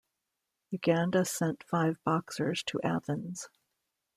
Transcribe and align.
Uganda 0.73 1.23
sent 1.23 1.61
five 1.63 2.03
boxers 2.03 2.63
to 2.63 2.81
Athens. 2.83 3.49